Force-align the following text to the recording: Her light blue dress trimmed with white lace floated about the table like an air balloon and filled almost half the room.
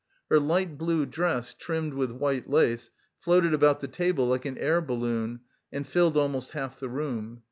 Her 0.31 0.39
light 0.39 0.79
blue 0.79 1.05
dress 1.05 1.53
trimmed 1.53 1.93
with 1.93 2.09
white 2.09 2.49
lace 2.49 2.89
floated 3.19 3.53
about 3.53 3.81
the 3.81 3.87
table 3.87 4.25
like 4.25 4.45
an 4.45 4.57
air 4.57 4.81
balloon 4.81 5.41
and 5.71 5.85
filled 5.85 6.17
almost 6.17 6.53
half 6.53 6.79
the 6.79 6.89
room. 6.89 7.39